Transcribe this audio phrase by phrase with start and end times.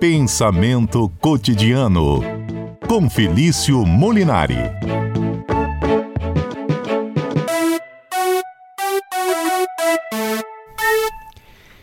[0.00, 2.20] Pensamento cotidiano
[2.86, 4.58] com Felício Molinari.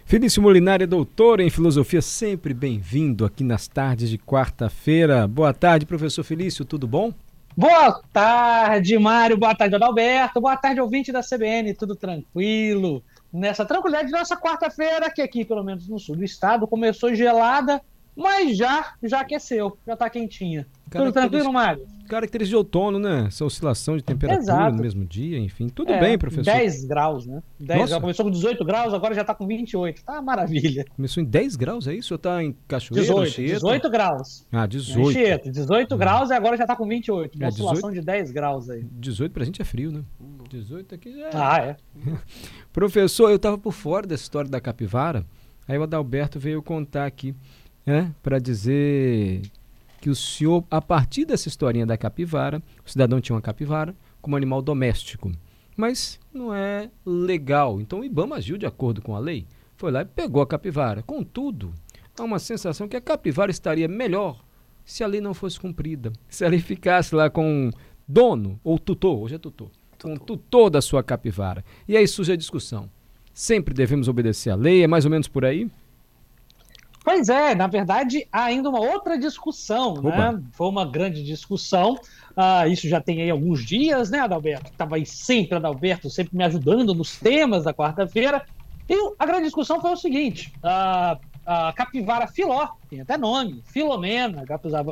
[0.06, 5.28] Felício Molinari é doutor em filosofia, sempre bem-vindo aqui nas tardes de quarta-feira.
[5.28, 7.12] Boa tarde, professor Felício, tudo bom?
[7.58, 9.38] Boa tarde, Mário.
[9.38, 10.40] Boa tarde, Adalberto.
[10.40, 11.74] Boa tarde, ouvinte da CBN.
[11.74, 13.04] Tudo tranquilo?
[13.32, 17.82] Nessa tranquilidade, nossa quarta-feira, que aqui, pelo menos no sul do estado, começou gelada,
[18.16, 20.66] mas já já aqueceu, já tá quentinha.
[20.90, 21.86] Tudo tranquilo, Mário?
[22.08, 23.26] Características de outono, né?
[23.28, 24.76] Essa oscilação de temperatura Exato.
[24.76, 25.68] no mesmo dia, enfim.
[25.68, 26.44] Tudo é, bem, professor.
[26.44, 27.42] 10 graus, né?
[27.60, 28.02] 10 graus.
[28.02, 30.04] Começou com 18 graus, agora já tá com 28.
[30.04, 30.86] Tá maravilha.
[30.96, 32.14] Começou em 10 graus, é isso?
[32.14, 33.54] Ou tá em Cachoeira, 18, Anchieta?
[33.54, 34.48] 18 graus.
[34.52, 35.10] Ah, 18.
[35.10, 35.98] Anchieta, 18 hum.
[35.98, 37.36] graus e agora já tá com 28.
[37.36, 38.84] Uma é, 18, oscilação de 10 graus aí.
[38.92, 40.04] 18 pra gente é frio, né?
[40.50, 41.32] 18 aqui já é.
[41.34, 41.76] Ah, é.
[42.72, 45.26] professor, eu tava por fora dessa história da capivara.
[45.68, 47.34] Aí o Adalberto veio contar aqui,
[47.86, 48.14] né?
[48.22, 49.42] Pra dizer
[50.02, 54.36] que o senhor, a partir dessa historinha da capivara, o cidadão tinha uma capivara como
[54.36, 55.32] animal doméstico.
[55.76, 57.80] Mas não é legal.
[57.80, 59.46] Então o Ibama agiu de acordo com a lei.
[59.76, 61.02] Foi lá e pegou a capivara.
[61.02, 61.74] Contudo,
[62.18, 64.44] há uma sensação que a capivara estaria melhor
[64.86, 66.12] se a lei não fosse cumprida.
[66.30, 67.72] Se a lei ficasse lá com
[68.08, 69.70] dono ou tutor, hoje é tutor,
[70.02, 71.64] com o tutor da sua capivara.
[71.88, 72.90] E aí surge a discussão.
[73.34, 74.84] Sempre devemos obedecer à lei?
[74.84, 75.70] É mais ou menos por aí?
[77.04, 80.40] Pois é, na verdade, há ainda uma outra discussão, né?
[80.54, 81.96] Foi uma grande discussão.
[82.32, 84.72] Uh, isso já tem aí alguns dias, né, Adalberto?
[84.72, 88.42] Estava aí sempre, Adalberto, sempre me ajudando nos temas da quarta-feira.
[88.90, 94.46] E a grande discussão foi o seguinte: uh, a capivara filó, tem até nome, Filomena,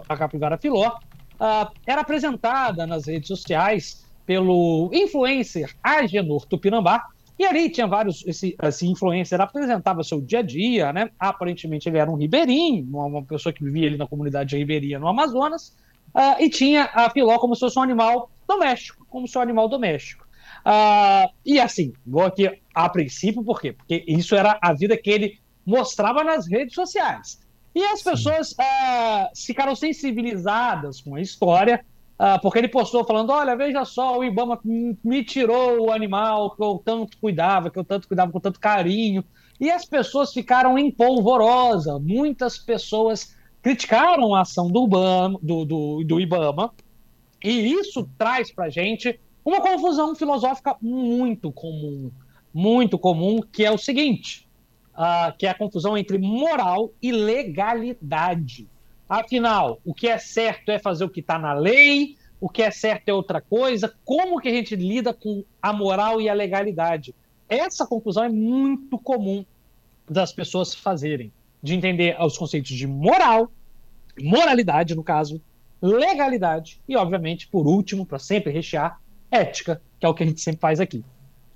[0.10, 7.02] a capivara filó, uh, era apresentada nas redes sociais pelo influencer Agenor Tupinambá,
[7.38, 11.10] e ali tinha vários, esse, esse influencer apresentava seu dia a dia, né?
[11.20, 15.08] Aparentemente ele era um ribeirinho, uma, uma pessoa que vivia ali na comunidade ribeirinha no
[15.08, 15.76] Amazonas,
[16.16, 19.50] uh, e tinha a filó como se fosse um animal doméstico, como se fosse um
[19.50, 20.26] animal doméstico.
[20.66, 23.74] Uh, e assim, vou aqui a princípio, por quê?
[23.74, 27.42] Porque isso era a vida que ele mostrava nas redes sociais.
[27.74, 31.84] E as pessoas uh, ficaram sensibilizadas com a história
[32.24, 36.62] ah, porque ele postou falando: olha, veja só, o Ibama me tirou o animal que
[36.62, 39.24] eu tanto cuidava, que eu tanto cuidava com tanto carinho.
[39.60, 41.98] E as pessoas ficaram em polvorosa.
[41.98, 44.86] Muitas pessoas criticaram a ação do
[45.42, 46.72] do, do, do Ibama
[47.44, 52.12] e isso traz para gente uma confusão filosófica muito comum,
[52.54, 54.48] muito comum, que é o seguinte,
[54.94, 58.70] uh, que é a confusão entre moral e legalidade.
[59.12, 62.72] Afinal, o que é certo é fazer o que está na lei, o que é
[62.72, 63.94] certo é outra coisa.
[64.06, 67.14] Como que a gente lida com a moral e a legalidade?
[67.50, 69.44] Essa conclusão é muito comum
[70.10, 71.30] das pessoas fazerem,
[71.62, 73.52] de entender os conceitos de moral,
[74.18, 75.42] moralidade, no caso,
[75.82, 78.98] legalidade e, obviamente, por último, para sempre rechear,
[79.30, 81.04] ética, que é o que a gente sempre faz aqui.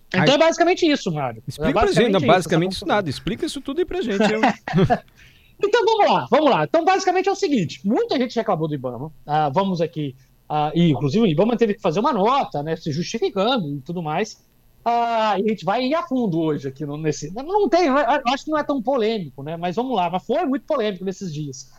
[0.09, 0.35] Então Ai.
[0.35, 1.41] é basicamente isso, Mário.
[1.47, 3.09] Explica é pra gente, não, basicamente isso nada.
[3.09, 4.29] Explica isso tudo aí pra gente.
[4.29, 4.41] Eu...
[5.63, 6.63] Então vamos lá, vamos lá.
[6.63, 9.11] Então, basicamente é o seguinte: muita gente reclamou do Ibama.
[9.25, 10.15] Ah, vamos aqui.
[10.47, 12.75] Ah, e, inclusive, o Ibama teve que fazer uma nota, né?
[12.75, 14.43] Se justificando e tudo mais.
[14.83, 17.33] Ah, e a gente vai ir a fundo hoje aqui no, nesse.
[17.33, 17.95] Não tem, eu
[18.27, 19.57] acho que não é tão polêmico, né?
[19.57, 21.71] Mas vamos lá, mas foi muito polêmico nesses dias.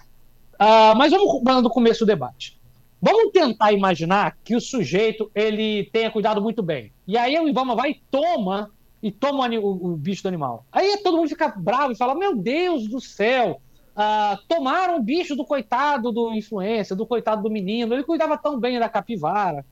[0.58, 2.58] Ah, mas vamos do começo do debate.
[3.00, 6.92] Vamos tentar imaginar que o sujeito ele tenha cuidado muito bem.
[7.06, 8.70] E aí o Ibama vai e toma
[9.02, 10.64] e toma o, o bicho do animal.
[10.72, 13.60] Aí todo mundo fica bravo e fala: Meu Deus do céu,
[13.96, 18.60] Uh, tomaram o bicho do coitado do influencer, do coitado do menino, ele cuidava tão
[18.60, 19.64] bem da capivara.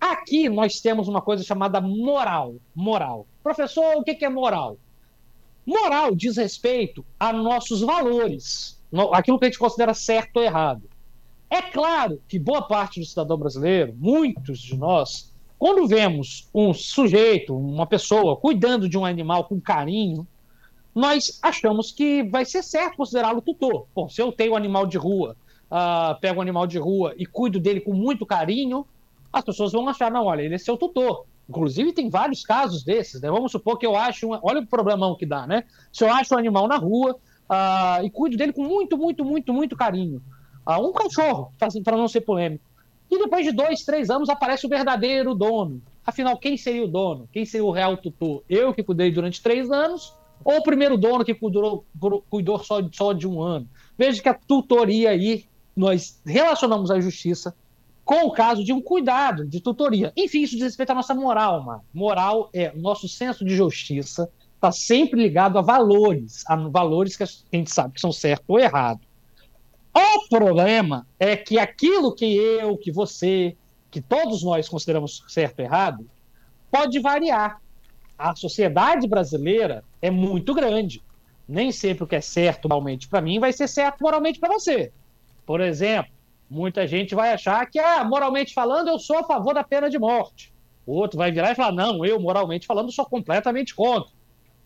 [0.00, 2.54] Aqui nós temos uma coisa chamada moral.
[2.74, 3.26] Moral.
[3.42, 4.78] Professor, o que é moral?
[5.66, 8.80] Moral diz respeito a nossos valores,
[9.12, 10.88] aquilo que a gente considera certo ou errado.
[11.50, 17.56] É claro que boa parte do cidadão brasileiro, muitos de nós, quando vemos um sujeito,
[17.56, 20.26] uma pessoa cuidando de um animal com carinho,
[20.96, 23.86] nós achamos que vai ser certo considerá-lo tutor.
[23.94, 25.36] Bom, se eu tenho um animal de rua,
[25.70, 28.86] uh, pego um animal de rua e cuido dele com muito carinho,
[29.30, 31.26] as pessoas vão achar, não, olha, ele é seu tutor.
[31.46, 33.30] Inclusive, tem vários casos desses, né?
[33.30, 34.26] Vamos supor que eu acho.
[34.26, 34.38] Um...
[34.42, 35.64] Olha o problemão que dá, né?
[35.92, 39.52] Se eu acho um animal na rua uh, e cuido dele com muito, muito, muito,
[39.52, 40.22] muito carinho.
[40.66, 41.52] Uh, um cachorro,
[41.84, 42.64] para não ser polêmico.
[43.10, 45.82] E depois de dois, três anos aparece o verdadeiro dono.
[46.06, 47.28] Afinal, quem seria o dono?
[47.30, 48.42] Quem seria o real tutor?
[48.48, 51.84] Eu que cuidei durante três anos ou o primeiro dono que cuidou,
[52.30, 53.68] cuidou só, só de um ano.
[53.96, 55.44] Veja que a tutoria aí,
[55.76, 57.54] nós relacionamos a justiça
[58.04, 60.12] com o caso de um cuidado, de tutoria.
[60.16, 61.82] Enfim, isso diz respeito à nossa moral, mano.
[61.92, 67.22] Moral é o nosso senso de justiça está sempre ligado a valores, a valores que
[67.22, 69.00] a gente sabe que são certo ou errado.
[69.94, 73.56] O problema é que aquilo que eu, que você,
[73.90, 76.06] que todos nós consideramos certo e errado,
[76.70, 77.60] pode variar.
[78.18, 81.02] A sociedade brasileira é muito grande.
[81.48, 84.92] Nem sempre o que é certo moralmente para mim vai ser certo moralmente para você.
[85.44, 86.10] Por exemplo,
[86.50, 89.98] muita gente vai achar que, ah, moralmente falando, eu sou a favor da pena de
[89.98, 90.52] morte.
[90.84, 94.10] O outro vai virar e falar: não, eu, moralmente falando, sou completamente contra.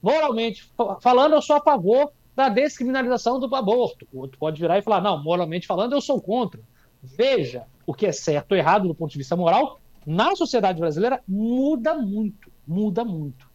[0.03, 0.71] Moralmente
[1.01, 4.07] falando, eu sou a favor da descriminalização do aborto.
[4.13, 6.61] O outro pode virar e falar: não, moralmente falando, eu sou contra.
[7.03, 11.23] Veja o que é certo ou errado do ponto de vista moral na sociedade brasileira
[11.27, 13.51] muda muito, muda muito.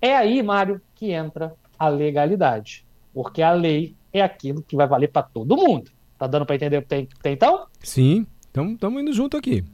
[0.00, 2.86] É aí, Mário, que entra a legalidade.
[3.12, 5.90] Porque a lei é aquilo que vai valer para todo mundo.
[6.16, 7.66] Tá dando para entender o que tem, tem então?
[7.80, 9.64] Sim, estamos indo junto aqui.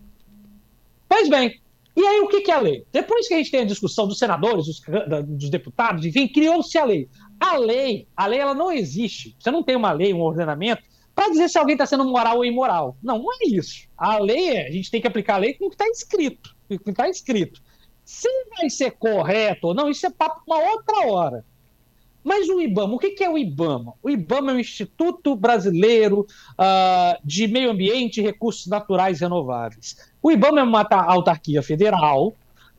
[1.08, 1.60] Pois bem,
[1.94, 2.86] e aí o que, que é a lei?
[2.92, 4.80] Depois que a gente tem a discussão dos senadores, dos,
[5.26, 7.08] dos deputados, enfim, criou-se a lei.
[7.38, 9.36] A lei, a lei ela não existe.
[9.38, 10.82] Você não tem uma lei, um ordenamento
[11.14, 12.96] para dizer se alguém está sendo moral ou imoral.
[13.02, 13.88] Não, não é isso.
[13.96, 16.54] A lei é, a gente tem que aplicar a lei com o que está escrito.
[16.68, 17.62] Com o que está escrito.
[18.06, 21.44] Se vai ser correto ou não, isso é papo uma outra hora.
[22.22, 23.94] Mas o IBAMA, o que é o IBAMA?
[24.00, 26.20] O IBAMA é o Instituto Brasileiro
[26.52, 29.96] uh, de Meio Ambiente e Recursos Naturais Renováveis.
[30.22, 32.32] O IBAMA é uma autarquia federal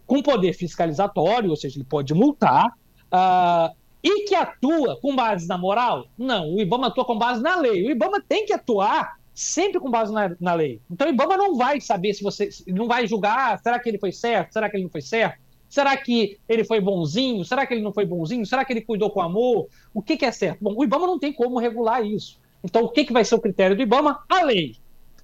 [0.06, 2.68] com poder fiscalizatório, ou seja, ele pode multar,
[3.12, 6.08] uh, e que atua com base na moral?
[6.18, 7.86] Não, o IBAMA atua com base na lei.
[7.86, 10.82] O IBAMA tem que atuar sempre com base na, na lei.
[10.90, 12.50] Então o IBAMA não vai saber se você.
[12.66, 14.52] não vai julgar, ah, será que ele foi certo?
[14.52, 15.38] Será que ele não foi certo?
[15.70, 17.46] Será que ele foi bonzinho?
[17.46, 18.44] Será que ele não foi bonzinho?
[18.48, 19.68] Será que ele cuidou com amor?
[19.94, 20.58] O que, que é certo?
[20.64, 22.40] Bom, o IBAMA não tem como regular isso.
[22.64, 24.24] Então, o que, que vai ser o critério do IBAMA?
[24.28, 24.76] A lei.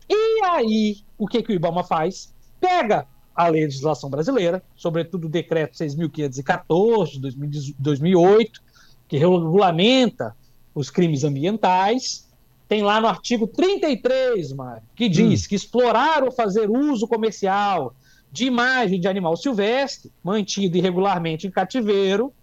[0.07, 2.35] E aí, o que, que o IBAMA faz?
[2.59, 8.61] Pega a legislação brasileira, sobretudo o decreto 6.514 de 2008,
[9.07, 10.35] que regulamenta
[10.75, 12.29] os crimes ambientais,
[12.73, 15.47] tem lá no artigo 33, Mário, que diz hum.
[15.47, 17.93] que explorar ou fazer uso comercial
[18.31, 22.33] de imagem de animal silvestre, mantido irregularmente em cativeiro,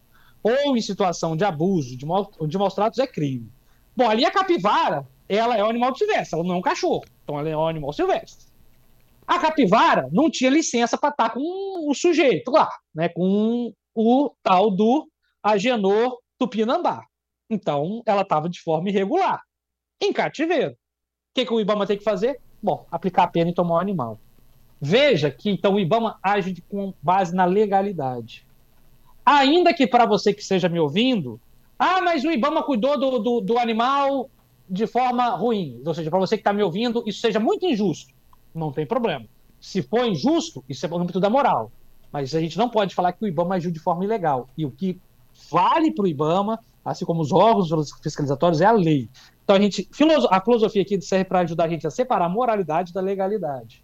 [0.41, 3.50] ou em situação de abuso de, mal, de maus tratos é crime.
[3.97, 7.37] Bom, ali a capivara, ela é um animal silvestre, ela não é um cachorro, então
[7.37, 8.47] ela é um animal silvestre.
[9.26, 14.71] A capivara não tinha licença para estar com o sujeito lá, né, com o tal
[14.71, 15.09] do
[15.43, 17.03] Agenor Tupinambá.
[17.50, 19.43] Então, ela estava de forma irregular,
[20.00, 20.73] em cativeiro.
[20.73, 20.76] O
[21.35, 22.41] que, que o Ibama tem que fazer?
[22.62, 24.19] Bom, aplicar a pena e tomar o animal.
[24.81, 28.47] Veja que, então, o Ibama age com base na legalidade.
[29.25, 31.41] Ainda que para você que esteja me ouvindo,
[31.79, 34.31] ah, mas o Ibama cuidou do, do, do animal
[34.69, 35.82] de forma ruim.
[35.85, 38.12] Ou seja, para você que está me ouvindo, isso seja muito injusto.
[38.55, 39.26] Não tem problema.
[39.61, 41.70] Se for injusto, isso é no âmbito da moral.
[42.11, 44.49] Mas a gente não pode falar que o Ibama agiu de forma ilegal.
[44.56, 44.99] E o que
[45.50, 47.71] vale para o IBAMA, assim como os órgãos
[48.03, 49.09] fiscalizatórios, é a lei.
[49.44, 49.88] Então a gente,
[50.31, 53.82] a filosofia aqui serve para ajudar a gente a separar a moralidade da legalidade.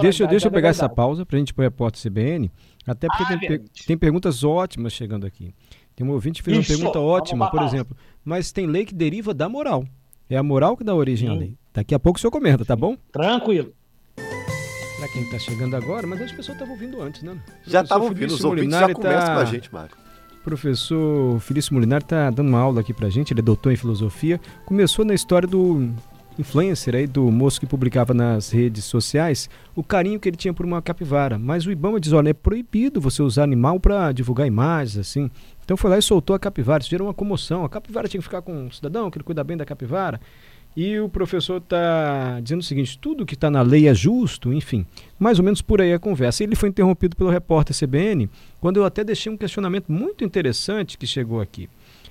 [0.00, 2.50] Deixa, deixa eu pegar essa pausa para a gente pôr a porta CBN,
[2.86, 5.54] até porque ah, tem, tem, perguntas ótimas chegando aqui.
[5.96, 8.94] Tem um ouvinte que fez Isso, uma pergunta ótima, por exemplo, mas tem lei que
[8.94, 9.84] deriva da moral.
[10.28, 11.34] É a moral que dá origem Sim.
[11.34, 11.58] à lei.
[11.74, 12.96] Daqui a pouco o senhor comenta, tá bom?
[13.10, 13.72] Tranquilo.
[14.14, 17.36] Para quem está chegando agora, mas as pessoas estavam ouvindo antes, né?
[17.66, 19.34] Já estavam ouvindo, os ouvintes já começam tá...
[19.34, 20.01] com a gente, Mário.
[20.42, 24.40] Professor Felício Molinar está dando uma aula aqui para gente, ele é doutor em filosofia.
[24.64, 25.88] Começou na história do
[26.38, 30.64] influencer aí, do moço que publicava nas redes sociais, o carinho que ele tinha por
[30.64, 31.38] uma capivara.
[31.38, 35.30] Mas o Ibama diz, olha, é proibido você usar animal para divulgar imagens, assim.
[35.64, 37.64] Então foi lá e soltou a capivara, isso gerou uma comoção.
[37.64, 40.20] A capivara tinha que ficar com um cidadão, que ele cuida bem da capivara.
[40.74, 44.86] E o professor está dizendo o seguinte: tudo que está na lei é justo, enfim.
[45.18, 46.42] Mais ou menos por aí a conversa.
[46.42, 48.28] Ele foi interrompido pelo repórter CBN,
[48.60, 51.68] quando eu até deixei um questionamento muito interessante que chegou aqui.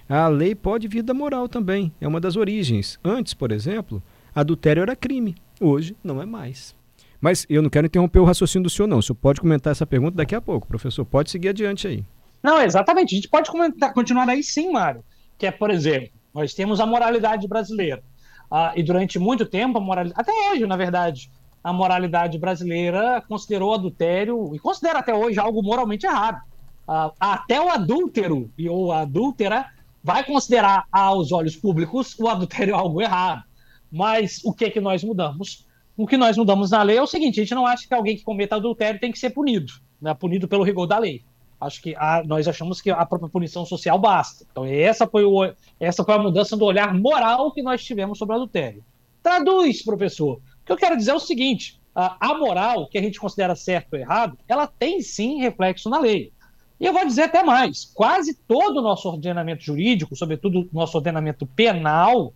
[0.08, 3.00] A lei pode vir da moral também, é uma das origens.
[3.04, 4.04] Antes, por exemplo,
[4.36, 6.76] adultério era crime, hoje não é mais.
[7.20, 8.98] Mas eu não quero interromper o raciocínio do senhor, não.
[8.98, 11.06] O senhor pode comentar essa pergunta daqui a pouco, professor.
[11.06, 12.04] Pode seguir adiante aí.
[12.42, 13.14] Não, exatamente.
[13.14, 15.04] A gente pode comentar, continuar aí sim, Mário.
[15.38, 18.04] Que é, por exemplo, nós temos a moralidade brasileira
[18.52, 21.32] ah, e durante muito tempo, a moralidade, até hoje, na verdade,
[21.64, 26.42] a moralidade brasileira considerou adultério, e considera até hoje algo moralmente errado.
[26.88, 29.68] Ah, até o adúltero e ou a adúltera
[30.04, 33.44] vai considerar aos olhos públicos o adultério algo errado.
[33.90, 35.66] Mas o que que nós mudamos?
[35.96, 38.18] O que nós mudamos na lei é o seguinte: a gente não acha que alguém
[38.18, 40.14] que cometa adultério tem que ser punido, né?
[40.14, 41.24] punido pelo rigor da lei.
[41.62, 44.44] Acho que a, nós achamos que a própria punição social basta.
[44.52, 48.34] Então, essa foi, o, essa foi a mudança do olhar moral que nós tivemos sobre
[48.34, 48.84] o adultério.
[49.22, 50.38] Traduz, professor.
[50.38, 53.56] O que eu quero dizer é o seguinte: a, a moral, que a gente considera
[53.56, 56.32] certo ou errado, ela tem sim reflexo na lei.
[56.80, 60.98] E eu vou dizer até mais: quase todo o nosso ordenamento jurídico, sobretudo o nosso
[60.98, 62.34] ordenamento penal,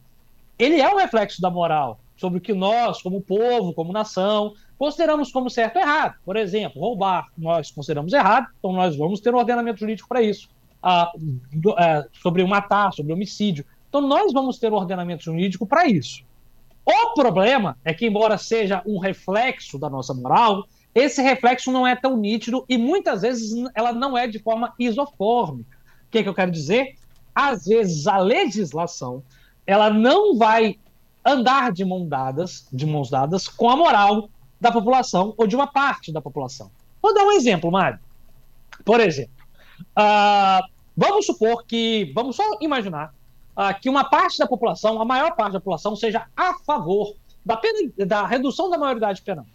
[0.59, 1.99] ele é um reflexo da moral.
[2.15, 6.15] Sobre o que nós, como povo, como nação, consideramos como certo ou errado.
[6.23, 10.49] Por exemplo, roubar, nós consideramos errado, então nós vamos ter um ordenamento jurídico para isso.
[10.81, 11.11] Ah,
[11.51, 13.65] do, é, sobre matar, sobre homicídio.
[13.89, 16.23] Então nós vamos ter um ordenamento jurídico para isso.
[16.85, 21.95] O problema é que, embora seja um reflexo da nossa moral, esse reflexo não é
[21.95, 25.61] tão nítido e muitas vezes ela não é de forma isoforme.
[25.61, 26.95] O que, é que eu quero dizer?
[27.33, 29.23] Às vezes a legislação
[29.65, 30.77] ela não vai
[31.25, 34.29] andar de mãos dadas, de mãos dadas com a moral
[34.61, 36.69] da população ou de uma parte da população.
[37.01, 37.99] Vou dar um exemplo, Mário.
[38.83, 39.33] Por exemplo,
[39.97, 43.13] uh, vamos supor que, vamos só imaginar
[43.57, 47.15] uh, que uma parte da população, a maior parte da população, seja a favor
[47.45, 49.45] da, pena, da redução da maioridade penal.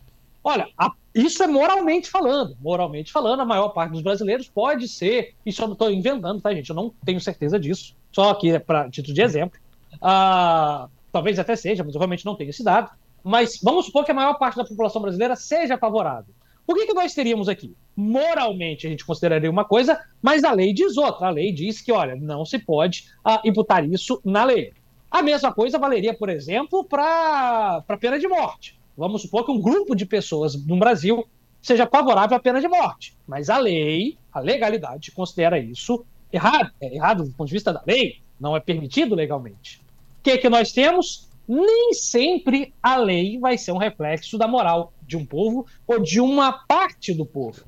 [0.43, 2.57] Olha, a, isso é moralmente falando.
[2.61, 5.35] Moralmente falando, a maior parte dos brasileiros pode ser.
[5.45, 6.71] Isso eu não estou inventando, tá, gente?
[6.71, 7.95] Eu não tenho certeza disso.
[8.13, 9.61] Só aqui para título de exemplo.
[9.97, 12.91] Uh, talvez até seja, mas eu realmente não tenho esse dado.
[13.23, 16.35] Mas vamos supor que a maior parte da população brasileira seja favorável.
[16.67, 17.75] O que, que nós teríamos aqui?
[17.97, 21.27] Moralmente a gente consideraria uma coisa, mas a lei diz outra.
[21.27, 24.73] A lei diz que, olha, não se pode uh, imputar isso na lei.
[25.11, 28.79] A mesma coisa valeria, por exemplo, para a pena de morte.
[28.97, 31.27] Vamos supor que um grupo de pessoas no Brasil
[31.61, 36.71] seja favorável à pena de morte, mas a lei, a legalidade, considera isso errado.
[36.81, 39.81] É errado do ponto de vista da lei, não é permitido legalmente.
[40.21, 41.31] O que, que nós temos?
[41.49, 46.21] Nem sempre a lei vai ser um reflexo da moral de um povo ou de
[46.21, 47.65] uma parte do povo.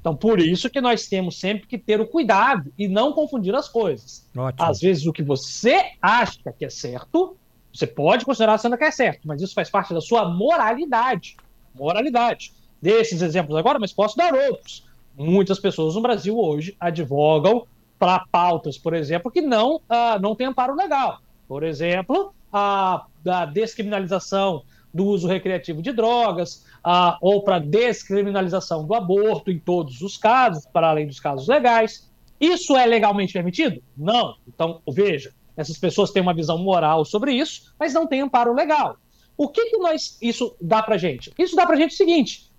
[0.00, 3.68] Então, por isso que nós temos sempre que ter o cuidado e não confundir as
[3.68, 4.24] coisas.
[4.36, 4.64] Ótimo.
[4.64, 7.36] Às vezes, o que você acha que é certo,
[7.74, 11.36] você pode considerar sendo que é certo, mas isso faz parte da sua moralidade.
[11.74, 12.52] Moralidade.
[12.80, 14.86] Desses exemplos agora, mas posso dar outros.
[15.18, 17.66] Muitas pessoas no Brasil hoje advogam
[17.98, 21.18] para pautas, por exemplo, que não, uh, não tem amparo legal.
[21.48, 24.62] Por exemplo, a, a descriminalização
[24.92, 30.64] do uso recreativo de drogas, a, ou para descriminalização do aborto em todos os casos,
[30.66, 32.10] para além dos casos legais.
[32.40, 33.82] Isso é legalmente permitido?
[33.96, 34.36] Não.
[34.48, 38.96] Então, veja, essas pessoas têm uma visão moral sobre isso, mas não têm amparo legal.
[39.36, 41.32] O que, que nós, isso dá para gente?
[41.38, 42.50] Isso dá para gente o seguinte: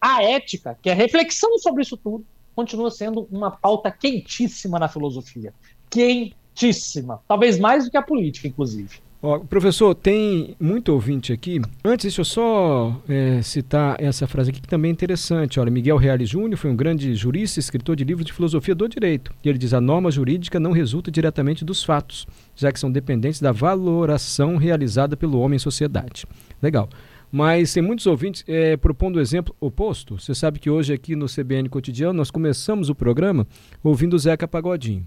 [0.00, 4.88] a ética, que é a reflexão sobre isso tudo, continua sendo uma pauta quentíssima na
[4.88, 5.52] filosofia.
[5.90, 9.00] Quentíssima altíssima, talvez mais do que a política, inclusive.
[9.24, 11.60] Ó, professor, tem muito ouvinte aqui.
[11.84, 15.60] Antes, deixa eu só é, citar essa frase aqui que também é interessante.
[15.60, 19.32] Olha, Miguel Reale Júnior foi um grande jurista, escritor de livros de filosofia do direito.
[19.44, 23.40] E ele diz: a norma jurídica não resulta diretamente dos fatos, já que são dependentes
[23.40, 26.26] da valoração realizada pelo homem em sociedade.
[26.60, 26.88] Legal.
[27.30, 30.18] Mas tem muitos ouvintes é, propondo o exemplo oposto.
[30.18, 33.46] Você sabe que hoje aqui no CBN Cotidiano nós começamos o programa
[33.84, 35.06] ouvindo o Zeca Pagodinho.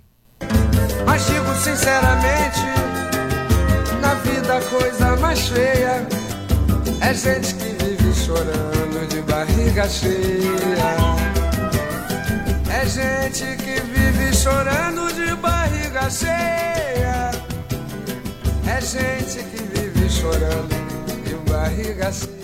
[1.06, 2.62] Mas digo sinceramente,
[4.02, 6.08] na vida a coisa mais feia
[7.02, 11.26] é gente que vive chorando de barriga cheia.
[12.70, 17.32] É gente que vive chorando de barriga cheia.
[18.68, 20.76] É gente que vive chorando
[21.24, 22.35] de barriga cheia.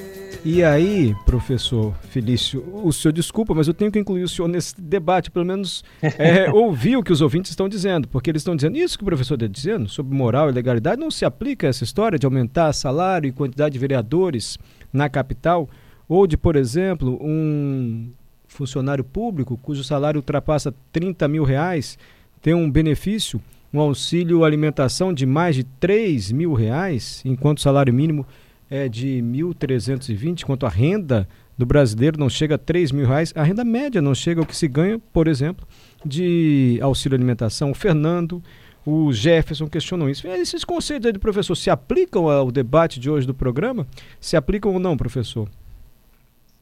[0.44, 4.80] E aí, professor Felício, o senhor desculpa, mas eu tenho que incluir o senhor nesse
[4.82, 8.76] debate, pelo menos é, ouvir o que os ouvintes estão dizendo, porque eles estão dizendo
[8.76, 12.18] isso que o professor está dizendo sobre moral e legalidade, não se aplica essa história
[12.18, 14.58] de aumentar salário e quantidade de vereadores
[14.92, 15.70] na capital,
[16.10, 18.10] ou de, por exemplo, um
[18.48, 22.00] funcionário público cujo salário ultrapassa 30 mil reais
[22.42, 23.40] ter um benefício,
[23.72, 28.26] um auxílio alimentação de mais de 3 mil reais, enquanto o salário mínimo
[28.72, 33.44] é de 1.320, enquanto a renda do brasileiro não chega a 3 mil reais, a
[33.44, 35.68] renda média não chega ao que se ganha, por exemplo,
[36.06, 37.72] de auxílio alimentação.
[37.72, 38.42] O Fernando,
[38.86, 40.26] o Jefferson questionam isso.
[40.26, 43.86] Esses conceitos aí do professor se aplicam ao debate de hoje do programa?
[44.22, 45.50] Se aplicam ou não, professor?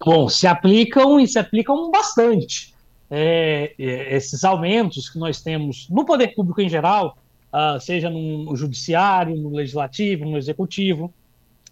[0.03, 2.73] Bom, se aplicam e se aplicam bastante.
[3.11, 7.17] É, é, esses aumentos que nós temos no poder público em geral,
[7.53, 11.13] uh, seja no judiciário, no legislativo, no executivo,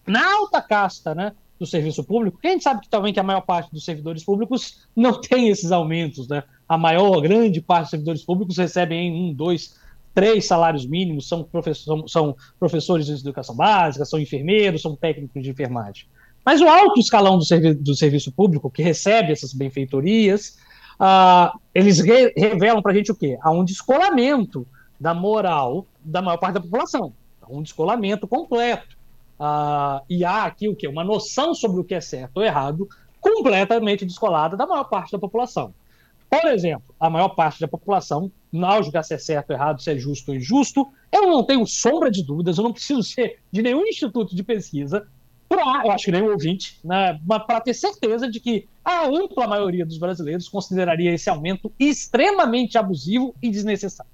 [0.08, 3.42] na alta casta né, do serviço público, a gente sabe que também que a maior
[3.42, 6.44] parte dos servidores públicos não tem esses aumentos, né?
[6.68, 9.76] A maior, grande parte dos servidores públicos recebem um, dois,
[10.14, 15.50] três salários mínimos, são, professor, são professores de educação básica, são enfermeiros, são técnicos de
[15.50, 16.06] enfermagem.
[16.46, 20.58] Mas o alto escalão do, servi do serviço público, que recebe essas benfeitorias,
[21.00, 23.38] uh, eles re revelam para a gente o quê?
[23.42, 24.66] Há um descolamento
[25.00, 27.14] da moral da maior parte da população.
[27.42, 28.97] Há um descolamento completo.
[29.40, 30.88] Uh, e há aqui o quê?
[30.88, 32.88] Uma noção sobre o que é certo ou errado
[33.20, 35.74] completamente descolada da maior parte da população.
[36.30, 39.92] Por exemplo, a maior parte da população, ao julgar se é certo ou errado, se
[39.92, 43.62] é justo ou injusto, eu não tenho sombra de dúvidas, eu não preciso ser de
[43.62, 45.08] nenhum instituto de pesquisa
[45.48, 49.86] Pra, eu acho que nem ouvinte, né, para ter certeza de que a ampla maioria
[49.86, 54.12] dos brasileiros consideraria esse aumento extremamente abusivo e desnecessário.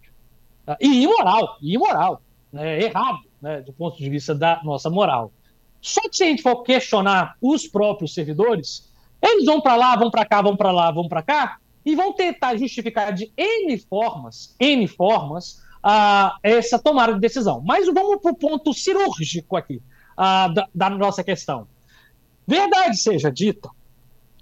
[0.79, 2.21] E imoral, e imoral,
[2.53, 5.33] né, errado, né, do ponto de vista da nossa moral.
[5.81, 8.89] Só que se a gente for questionar os próprios servidores,
[9.22, 12.13] eles vão para lá, vão para cá, vão para lá, vão para cá, e vão
[12.13, 17.62] tentar justificar de N formas, N formas, uh, essa tomada de decisão.
[17.65, 19.81] Mas vamos para o ponto cirúrgico aqui
[20.17, 21.67] uh, da, da, nossa questão.
[22.48, 23.69] Verdade seja dita,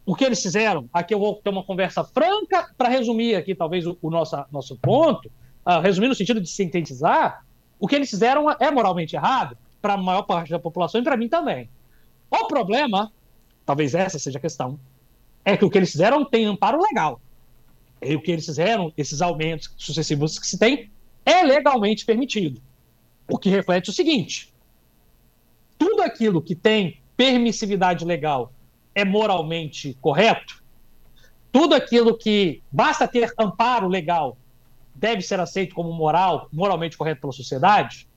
[0.06, 3.86] o que eles fizeram, aqui eu vou ter uma conversa franca para resumir aqui talvez
[3.88, 5.32] o, o nosso, nosso ponto,
[5.66, 7.44] uh, resumir no sentido de sintetizar,
[7.82, 11.18] o que eles fizeram é moralmente errado para a maior parte da população e para
[11.18, 11.68] mim também.
[12.30, 13.12] O problema,
[13.66, 14.80] talvez essa seja a questão,
[15.44, 17.20] é que o que eles fizeram tem amparo legal.
[18.00, 20.92] E o que eles fizeram, esses aumentos sucessivos que se tem,
[21.26, 22.62] é legalmente permitido.
[23.28, 24.54] O que reflete o seguinte:
[25.76, 28.54] tudo aquilo que tem permissividade legal
[28.94, 30.62] é moralmente correto,
[31.52, 34.38] tudo aquilo que basta ter amparo legal
[35.02, 38.08] deve ser aceito como moral, moralmente correto pela sociedade.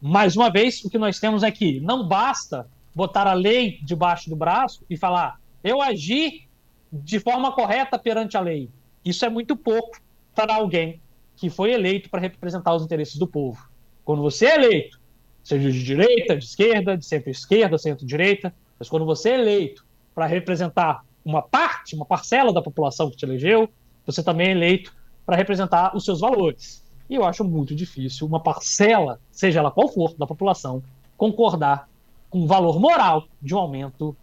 [0.00, 4.36] Mais uma vez, o que nós temos aqui, não basta botar a lei debaixo do
[4.36, 6.46] braço e falar, eu agi
[6.92, 8.68] de forma correta perante a lei.
[9.02, 9.98] Isso é muito pouco
[10.34, 11.00] para alguém
[11.36, 13.66] que foi eleito para representar os interesses do povo.
[14.04, 15.00] Quando você é eleito,
[15.42, 21.02] seja de direita, de esquerda, de centro-esquerda, centro-direita, mas quando você é eleito para representar
[21.24, 23.70] uma parte, uma parcela da população que te elegeu,
[24.04, 24.94] você também é eleito
[25.26, 26.82] para representar os seus valores.
[27.10, 30.82] E eu acho muito difícil uma parcela, seja ela qual for, da população,
[31.16, 31.88] concordar
[32.30, 34.16] com o valor moral de um aumento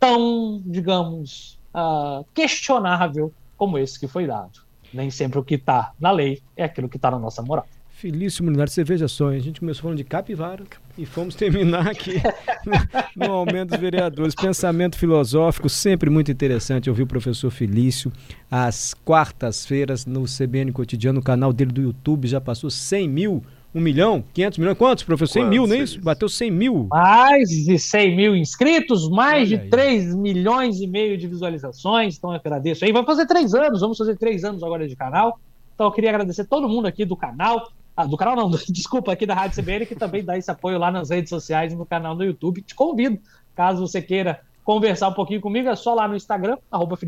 [0.00, 4.60] tão, digamos, uh, questionável como esse que foi dado.
[4.92, 7.66] Nem sempre o que está na lei é aquilo que está na nossa moral.
[7.96, 10.64] Felício Molinário, você veja só, a gente começou falando de capivara
[10.98, 12.20] e fomos terminar aqui
[13.16, 14.34] no, no aumento dos vereadores.
[14.34, 18.12] Pensamento filosófico, sempre muito interessante ouvir o professor Felício
[18.50, 23.42] às quartas-feiras no CBN Cotidiano, no canal dele do YouTube, já passou 100 mil
[23.74, 24.22] um milhão?
[24.32, 24.78] 500 milhões?
[24.78, 25.40] Quantos, professor?
[25.40, 26.00] 100 mil, não é isso?
[26.00, 26.88] Bateu 100 mil.
[26.90, 29.70] Mais de 100 mil inscritos, mais Olha de aí.
[29.70, 32.16] 3 milhões e meio de visualizações.
[32.16, 32.92] Então eu agradeço aí.
[32.92, 35.38] Vai fazer três anos, vamos fazer três anos agora de canal.
[35.74, 37.70] Então eu queria agradecer todo mundo aqui do canal.
[37.96, 40.90] Ah, do canal não, desculpa, aqui da Rádio CBN, que também dá esse apoio lá
[40.90, 42.60] nas redes sociais e no canal do YouTube.
[42.62, 43.18] Te convido,
[43.54, 46.98] caso você queira conversar um pouquinho comigo, é só lá no Instagram, arroba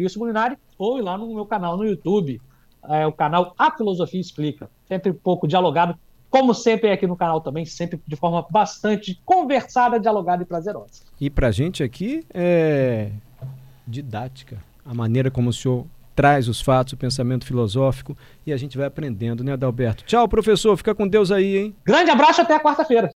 [0.78, 2.40] ou ir lá no meu canal no YouTube,
[2.88, 4.70] é, o canal A Filosofia Explica.
[4.86, 5.98] Sempre um pouco dialogado
[6.30, 11.02] como sempre aqui no canal também, sempre de forma bastante conversada, dialogada e prazerosa.
[11.20, 13.10] E para a gente aqui é
[13.86, 15.86] didática, a maneira como o senhor
[16.18, 20.02] traz os fatos, o pensamento filosófico e a gente vai aprendendo, né, Adalberto?
[20.02, 21.76] Tchau, professor, fica com Deus aí, hein?
[21.84, 23.06] Grande abraço até quarta-feira.